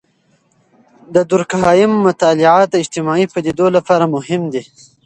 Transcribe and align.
د 1.15 1.15
دورکهايم 1.31 1.91
مطالعات 2.07 2.67
د 2.71 2.75
اجتماعي 2.83 3.25
پدیدو 3.33 3.65
لپاره 3.75 4.05
مهم 4.15 4.41
دي. 4.53 4.63